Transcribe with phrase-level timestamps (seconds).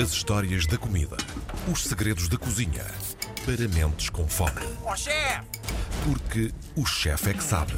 [0.00, 1.16] As histórias da comida.
[1.70, 2.84] Os segredos da cozinha.
[3.44, 4.52] Para mentes com fome.
[4.84, 5.42] Ó chefe!
[6.04, 7.72] Porque o chefe é que sabe.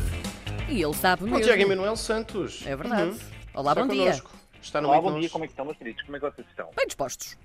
[0.69, 1.41] E ele sabe O mesmo.
[1.43, 2.63] Tiago Emanuel Santos.
[2.67, 3.11] É verdade.
[3.11, 3.19] Uhum.
[3.55, 4.03] Olá, Está bom dia.
[4.05, 4.31] connosco.
[4.63, 6.03] Está no Olá, bom dia, como é que estão, meus queridos?
[6.05, 6.71] Como é que vocês estão?
[6.77, 7.37] Bem dispostos.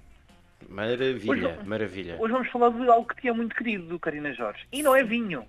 [0.68, 2.18] Maravilha, Hoje- maravilha.
[2.20, 4.62] Hoje vamos falar de algo que tinha muito querido do Karina Jorge.
[4.72, 5.46] E não é vinho.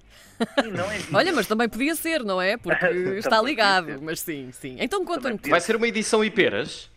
[0.65, 1.11] E não é vinho.
[1.17, 2.57] Olha, mas também podia ser, não é?
[2.57, 2.85] Porque
[3.19, 4.01] está ligado.
[4.03, 4.77] Mas sim, sim.
[4.79, 5.39] Então conta-me.
[5.49, 6.89] Vai ser uma edição e peras?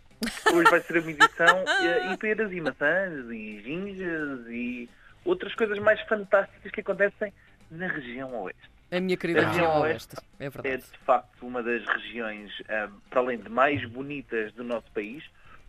[0.54, 4.89] Hoje vai ser uma edição eh, e peras e maçãs e ginjas e
[5.25, 7.34] outras coisas mais fantásticas que acontecem
[7.71, 8.70] na região oeste.
[8.92, 9.50] A minha querida Ah.
[9.50, 10.16] região Oeste.
[10.39, 10.64] oeste.
[10.66, 14.89] É É de facto uma das regiões, ah, para além de mais bonitas do nosso
[14.92, 15.24] país,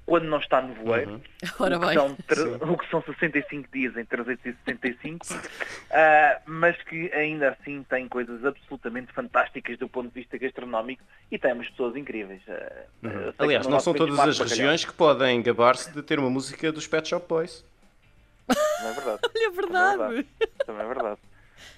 [0.07, 1.13] quando não está nevoeiro.
[1.13, 1.21] Uhum.
[1.59, 2.17] Ora o, que são,
[2.73, 5.27] o que são 65 dias em 365,
[5.91, 11.39] ah, mas que ainda assim tem coisas absolutamente fantásticas do ponto de vista gastronómico e
[11.39, 12.43] tem umas pessoas incríveis.
[12.45, 12.55] Sei
[13.03, 14.49] que Aliás, no não são todas as bacalhau.
[14.49, 17.65] regiões que podem gabar-se de ter uma música dos Pet Shop Boys.
[18.49, 19.21] Não é verdade.
[19.35, 20.27] Olha, é verdade.
[20.67, 21.21] Também é verdade.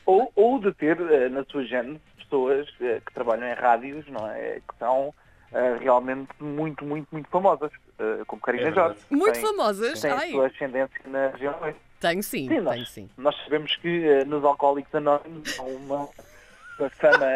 [0.04, 4.28] Ou, ou de ter eh, na sua gênese pessoas eh, que trabalham em rádios, não
[4.28, 4.60] é?
[4.66, 5.14] Que são
[5.52, 8.72] eh, realmente muito, muito, muito famosas, eh, como Karina É.
[8.72, 8.98] Jorge.
[9.10, 10.00] Muito Tem- famosas.
[10.00, 11.80] Tem a Ai, sua ascendência na região oeste.
[12.00, 13.10] tenho sim, Sim, nós, tenho sim.
[13.16, 16.08] nós sabemos que eh, nos Alcoólicos Anónimos há uma,
[16.78, 17.26] uma fama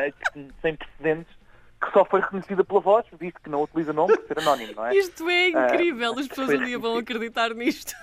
[0.63, 1.41] sem precedentes
[1.83, 4.85] que só foi reconhecida pela voz, visto que não utiliza nome por ser anónimo, não
[4.87, 4.95] é?
[4.95, 6.13] Isto é incrível.
[6.19, 7.95] As pessoas um dia vão acreditar nisto.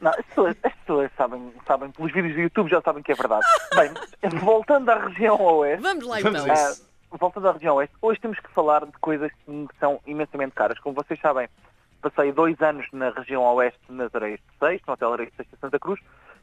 [0.00, 3.14] Não, as pessoas, as pessoas sabem, sabem, pelos vídeos do YouTube já sabem que é
[3.16, 3.44] verdade.
[3.74, 6.54] Bem, voltando à região oeste, Vamos lá Vamos então.
[6.54, 6.74] a ah,
[7.18, 10.78] voltando à região oeste, hoje temos que falar de coisas que são imensamente caras.
[10.78, 11.48] Como vocês sabem,
[12.00, 15.50] passei dois anos na região oeste, nas Areias de Seixo, no Hotel Areias de Seixo
[15.54, 16.00] de Santa Cruz,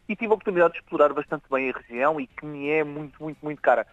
[0.07, 3.21] e tive a oportunidade de explorar bastante bem a região e que me é muito,
[3.21, 3.85] muito, muito cara.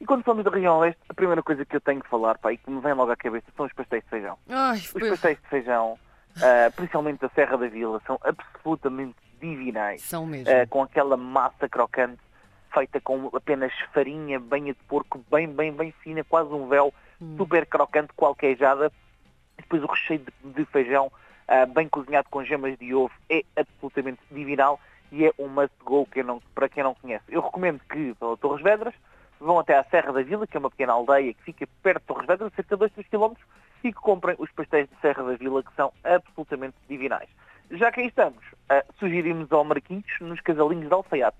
[0.00, 2.52] E quando falamos da região oeste, a primeira coisa que eu tenho que falar, pá,
[2.52, 4.36] e que me vem logo à cabeça, são os pastéis de feijão.
[4.48, 5.98] Ai, Os pastéis de feijão,
[6.42, 10.02] ah, principalmente da Serra da Vila, são absolutamente divinais.
[10.02, 10.48] São mesmo.
[10.50, 12.18] Eh, com aquela massa crocante
[12.74, 16.92] feita com apenas farinha, banha de porco, bem, bem, bem fina, quase um véu,
[17.36, 18.92] super crocante, qualquejada.
[19.56, 21.10] E depois o recheio de, de feijão
[21.46, 24.80] ah, bem cozinhado com gemas de ovo é absolutamente divinal
[25.12, 27.24] e é um must go quem não- para quem não conhece.
[27.28, 28.94] Eu recomendo que vão a Torres Vedras,
[29.38, 32.06] vão até à Serra da Vila, que é uma pequena aldeia que fica perto de
[32.06, 33.34] Torres Vedras, cerca de 2, 3 km,
[33.84, 37.28] e que comprem os pastéis de Serra da Vila, que são absolutamente divinais.
[37.70, 41.36] Já que aí estamos, ah, sugerimos ao Marquinhos nos casalinhos de Alfaiate.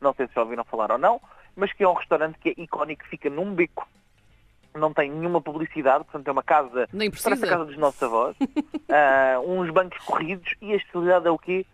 [0.00, 1.20] Não sei se já ouviram falar ou não,
[1.54, 3.88] mas que é um restaurante que é icónico, que fica num beco,
[4.74, 8.36] não tem nenhuma publicidade, portanto é uma casa, Nem parece a casa dos nossos avós,
[8.90, 11.64] ah, uns bancos corridos e a especialidade é o quê?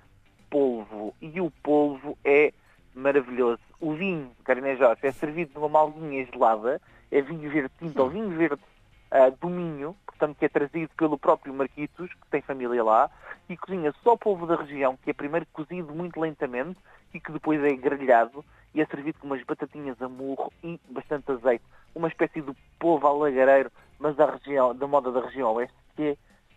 [0.49, 1.15] Polvo.
[1.21, 2.53] E o polvo é
[2.95, 3.61] maravilhoso.
[3.81, 6.81] O vinho, Carina Jorge, é servido numa malguinha gelada,
[7.11, 8.63] é vinho verde tinto ou vinho verde
[9.11, 13.11] ah, do Minho, portanto que é trazido pelo próprio Marquitos, que tem família lá,
[13.49, 16.79] e cozinha só polvo da região, que é primeiro cozido muito lentamente
[17.13, 21.31] e que depois é grelhado e é servido com umas batatinhas a murro e bastante
[21.31, 21.65] azeite.
[21.95, 26.17] Uma espécie de polvo alagareiro, mas da região, da moda da região oeste, que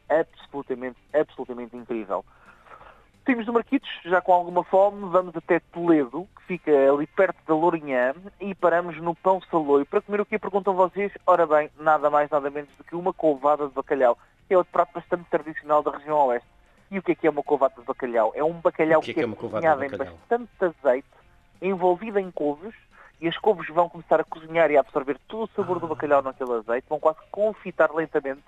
[0.09, 2.23] é absolutamente, absolutamente incrível.
[3.25, 7.55] Saímos do Marquitos, já com alguma fome, vamos até Toledo, que fica ali perto da
[7.55, 11.11] Lourinhã, e paramos no Pão Saloio para comer o que perguntam vocês?
[11.25, 14.15] Ora bem, nada mais, nada menos do que uma couvada de bacalhau.
[14.47, 16.47] É outro prato bastante tradicional da região oeste.
[16.95, 18.31] E o que é que é uma couvada de bacalhau?
[18.33, 21.07] É um bacalhau que é que é couve de cozinhado em bastante azeite,
[21.61, 22.73] envolvido em couves,
[23.19, 25.79] e as couves vão começar a cozinhar e a absorver todo o sabor Ah.
[25.81, 28.39] do bacalhau naquele azeite, vão quase confitar lentamente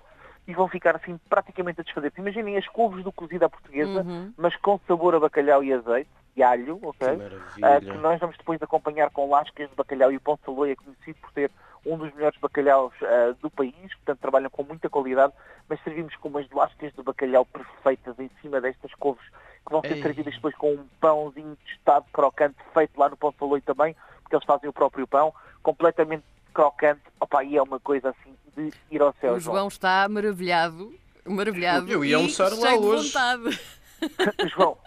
[0.46, 2.10] e vão ficar assim praticamente a desfazer.
[2.16, 4.32] Imaginem as couves do cozido à portuguesa, Uhum.
[4.38, 7.08] mas com sabor a bacalhau e azeite, e alho, ok?
[7.08, 7.92] Que maravilha.
[7.92, 11.18] que nós vamos depois acompanhar com lascas de bacalhau e o pão saloio é conhecido
[11.20, 11.50] por ter
[11.86, 15.32] um dos melhores bacalhaus ah, do país, portanto trabalham com muita qualidade,
[15.68, 19.24] mas servimos com umas lascas de bacalhau perfeitas em cima destas couves,
[19.66, 20.02] que vão ser Ei.
[20.02, 24.46] servidas depois com um pãozinho tostado, crocante, feito lá no pão saloio também, porque eles
[24.46, 29.14] fazem o próprio pão, completamente crocante, opa, e é uma coisa assim de ir ao
[29.20, 30.92] céu, O João está maravilhado.
[31.24, 31.90] Maravilhado.
[31.90, 33.12] Eu ia e almoçar lá de hoje.
[33.12, 33.60] vontade.
[34.54, 34.78] João,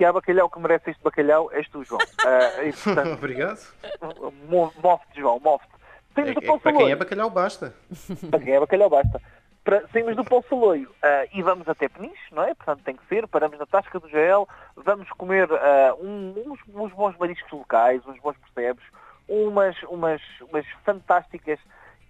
[0.00, 2.00] se há bacalhau que merece este bacalhau, és tu, João.
[2.26, 3.60] Ah, e, portanto, Obrigado.
[4.48, 5.68] mo- move-te, João, move-te.
[6.16, 7.74] É, Temos é para quem é bacalhau basta.
[8.30, 9.20] Para quem é bacalhau basta.
[9.62, 12.54] Para, saímos do Pão Saloio ah, e vamos até Peniche, não é?
[12.54, 16.92] Portanto tem que ser, paramos na Tasca do Jael, vamos comer ah, um- uns, uns
[16.94, 18.82] bons mariscos locais, uns bons percebes,
[19.28, 21.58] umas, umas, umas fantásticas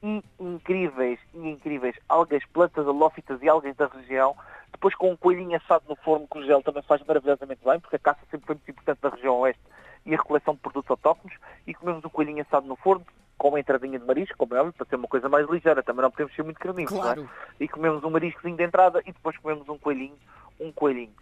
[0.01, 4.37] e incríveis, e incríveis algas, plantas halófitas e algas da região,
[4.73, 7.97] depois com um coelhinho assado no forno que o gel também faz maravilhosamente bem, porque
[7.97, 9.63] a caça sempre foi muito importante na região oeste
[10.07, 11.37] e a recoleção de produtos autóctonos,
[11.67, 13.05] e comemos o coelhinho assado no forno,
[13.37, 16.03] com uma entradinha de marisco, como é óbvio, para ser uma coisa mais ligeira, também
[16.03, 17.15] não podemos ser muito carnívoros, não é?
[17.15, 17.31] Claro.
[17.59, 20.17] E comemos um mariscozinho de entrada e depois comemos um coelhinho,
[20.59, 21.13] um coelhinho.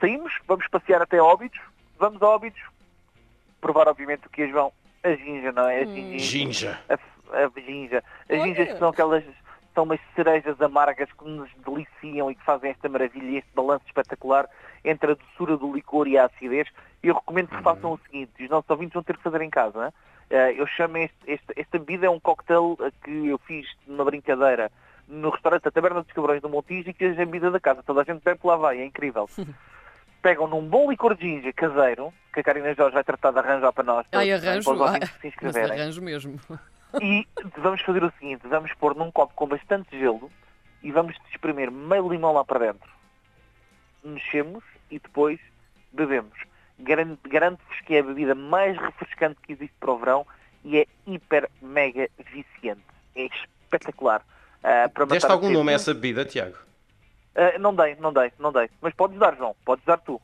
[0.00, 1.60] saímos, vamos passear até Óbidos,
[1.98, 2.60] vamos a Óbidos,
[3.60, 4.72] provar obviamente o que é João,
[5.02, 5.80] a ginja, não é?
[5.80, 6.18] A ginja.
[6.18, 6.80] Ginja.
[6.88, 6.94] A,
[7.36, 8.04] a ginja.
[8.28, 9.24] As ginjas que são aquelas,
[9.74, 13.84] são umas cerejas amargas que nos deliciam e que fazem esta maravilha e este balanço
[13.86, 14.48] espetacular
[14.84, 16.68] entre a doçura do licor e a acidez.
[17.02, 19.92] Eu recomendo que façam o seguinte, os nossos ouvintes vão ter que fazer em casa?
[20.30, 24.04] Eh, eu chamo este, este, esta bebida é um cocktail eh, que eu fiz numa
[24.04, 24.70] brincadeira
[25.06, 27.82] no restaurante da Taberna dos Cabrões do Montijo e que é a bebida da casa.
[27.82, 29.28] Toda a gente bebe lá vai, é incrível.
[30.22, 33.72] Pegam num bom licor de ginja caseiro, que a Karina Jorge vai tratar de arranjar
[33.72, 34.06] para nós.
[34.12, 34.84] Ai, para os arranjo.
[34.84, 35.80] Ai, que se inscreverem.
[35.80, 36.40] arranjo mesmo.
[37.00, 40.30] E vamos fazer o seguinte, vamos pôr num copo com bastante gelo
[40.82, 42.90] e vamos espremer meio limão lá para dentro.
[44.04, 45.38] Mexemos e depois
[45.92, 46.36] bebemos.
[46.78, 50.26] Garan- Garanto-vos que é a bebida mais refrescante que existe para o verão
[50.64, 52.82] e é hiper, mega viciante.
[53.14, 54.22] É espetacular.
[54.92, 56.56] Para Deste algum nome a essa bebida, Tiago?
[57.34, 58.68] Ah, não dei, não dei, não dei.
[58.80, 59.56] Mas podes dar, João.
[59.64, 60.20] Podes dar tu.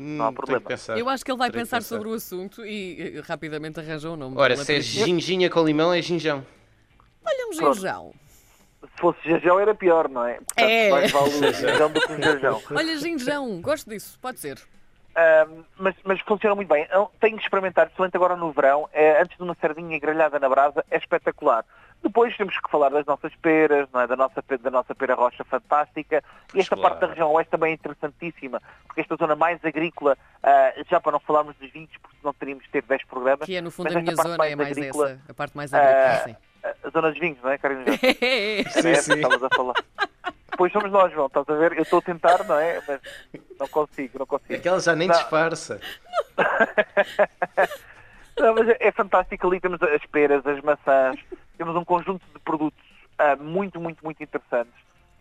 [0.00, 0.98] Hum, há tenho que problema.
[0.98, 1.96] Eu acho que ele vai pensar pensar.
[1.96, 4.34] sobre o assunto e rapidamente arranja um nome.
[4.38, 6.44] Ora, se é ginginha com limão, é ginjão.
[7.24, 8.14] Olha um ginjão.
[8.82, 10.34] Se fosse jajão era pior, não é?
[10.36, 10.90] Portanto, É.
[10.90, 12.76] mais vale o do que o.
[12.76, 13.60] Olha, ginjão.
[13.60, 14.18] Gosto disso.
[14.20, 14.58] Pode ser.
[15.14, 16.86] Ahm, mas, mas funciona muito bem.
[16.90, 20.48] Eu Tenho que experimentar, principalmente agora no verão, é, antes de uma sardinha grelhada na
[20.48, 21.64] brasa, é espetacular.
[22.02, 24.06] Depois temos que falar das nossas peras, não é?
[24.06, 26.24] da, nossa, da nossa pera rocha fantástica.
[26.54, 26.88] E esta Claro.
[26.94, 31.12] parte da região oeste também é interessantíssima, porque esta zona mais agrícola, ah, já para
[31.12, 33.46] não falarmos dos vinhos, porque senão teríamos de ter 10 programas.
[33.46, 35.20] Que é, no fundo, a minha zona mais é mais agrícola, essa.
[35.28, 36.36] A parte mais agrícola, sim.
[36.64, 37.84] a- zona dos vinhos, não é, Karina?
[38.70, 39.14] Sim, É, sim.
[39.14, 39.74] estavas a falar.
[40.50, 41.72] Depois somos nós, João, estás a ver?
[41.76, 42.82] Eu estou a tentar, não é?
[42.86, 43.00] Mas
[43.58, 44.54] não consigo, não consigo.
[44.54, 45.14] Aquela já nem Não.
[45.14, 45.80] disfarça.
[48.38, 51.18] Não, mas é, é fantástico ali, temos as peras, as maçãs,
[51.60, 52.82] temos um conjunto de produtos
[53.18, 54.72] ah, muito, muito, muito interessantes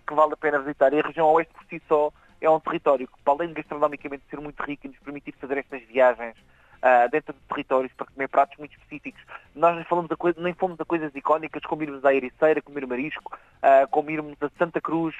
[0.07, 0.93] que vale a pena visitar.
[0.93, 4.23] E a região oeste por si só é um território que, para além de gastronomicamente
[4.29, 6.35] ser muito rico e nos permitir fazer estas viagens
[6.81, 9.21] ah, dentro de territórios para comer pratos muito específicos,
[9.53, 13.37] nós nem, falamos coisa, nem fomos a coisas icónicas, como irmos à Ericeira, comer marisco,
[13.61, 15.13] ah, como irmos a Santa Cruz,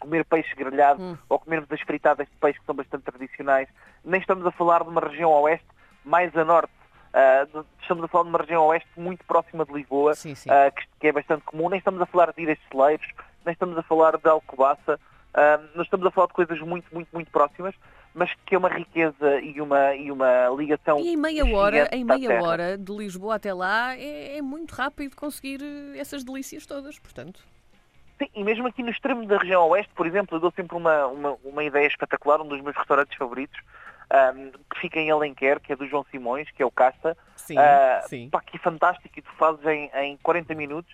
[0.00, 1.18] comer peixe grelhado Hum.
[1.28, 3.68] ou comermos as fritadas de peixe que são bastante tradicionais.
[4.02, 5.66] Nem estamos a falar de uma região oeste
[6.02, 6.72] mais a norte.
[7.52, 10.50] De- estamos a falar de uma região oeste muito próxima de Lisboa, Sim, sim.
[10.50, 11.68] ah, que, que é bastante comum.
[11.68, 13.06] Nem estamos a falar de ilhas celeiros,
[13.44, 14.98] nem estamos a falar de Alcobaça.
[15.32, 17.74] Ah, nós estamos a falar de coisas muito, muito, muito próximas,
[18.14, 22.04] mas que é uma riqueza e uma, e uma ligação E em meia hora, em
[22.04, 22.42] meia terra.
[22.44, 27.40] hora de Lisboa até lá é, é muito rápido conseguir eh, essas delícias todas, portanto.
[28.16, 31.06] Sim, e mesmo aqui no extremo da região oeste, por exemplo, eu dou sempre uma,
[31.08, 33.58] uma, uma ideia espetacular, um dos meus restaurantes favoritos,
[34.10, 37.16] ahm, que fica em Alenquer, que é do João Simões, que é o Casta.
[37.36, 38.28] Sim, Ah, sim.
[38.30, 40.92] Pá, que fantástico, e tu fazes em, em 40 minutos.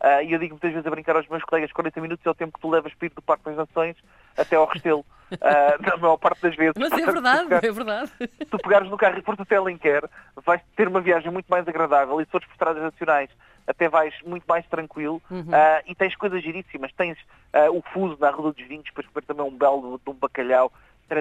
[0.00, 2.34] Ah, e eu digo muitas vezes a brincar aos meus colegas, 40 minutos é o
[2.34, 3.96] tempo que tu levas para ir do Parque das Nações
[4.36, 5.04] até ao Restelo.
[5.40, 6.74] Ah, na maior parte das vezes.
[6.76, 8.10] Mas é verdade, pegares- é verdade.
[8.18, 10.04] se tu pegares no carro e fores até Alenquer,
[10.44, 13.30] vais ter uma viagem muito mais agradável e se fores por estradas nacionais
[13.66, 15.48] até vais muito mais tranquilo Uhum.
[15.50, 16.92] ah, e tens coisas giríssimas.
[16.92, 17.16] Tens
[17.54, 20.70] ah, o fuso na Rua dos Vinhos, para comer também um belo de um bacalhau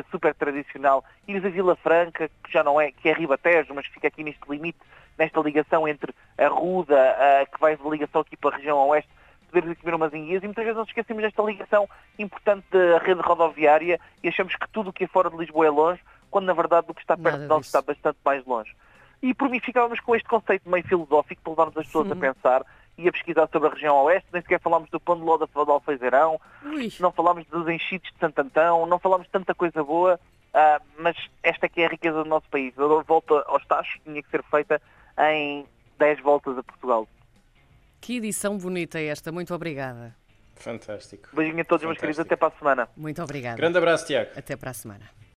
[0.10, 1.04] super tradicional.
[1.28, 4.24] Ires a Vila Franca, que já não é, que é Ribatejo, mas que fica aqui
[4.24, 4.80] neste limite,
[5.18, 9.10] nesta ligação entre a Ruda, ah, que vai de ligação aqui para a região oeste,
[9.51, 11.88] poderes ir comer umas enguias e muitas vezes nós esquecemos desta ligação
[12.18, 15.69] importante da rede rodoviária e achamos que tudo o que é fora de Lisboa é
[15.69, 18.73] longe, quando na verdade o que está perto Nada de nós está bastante mais longe.
[19.21, 22.14] E por mim ficávamos com este conceito meio filosófico para levarmos as pessoas Uhum.
[22.14, 22.66] a pensar
[22.98, 25.45] e a pesquisar sobre a região oeste, nem sequer falámos do pão de ló da
[25.45, 29.83] de Alfeizarão, Ui, não falámos dos enchidos de Santo Antão, não falámos de tanta coisa
[29.83, 30.19] boa,
[30.54, 32.74] ah, mas esta aqui é a riqueza do nosso país.
[32.78, 34.81] A volta aos tachos tinha que ser feita
[35.18, 35.66] em
[35.98, 37.07] 10 voltas a Portugal.
[38.00, 39.31] que edição bonita é esta.
[39.31, 40.16] Muito obrigada.
[40.56, 41.30] Fantástico.
[41.33, 42.02] Beijinho a todos, meus Fantástico.
[42.02, 42.90] queridos, até para a semana.
[42.95, 43.57] Muito obrigada.
[43.57, 44.31] Grande abraço, Tiago.
[44.36, 45.21] Até para a semana.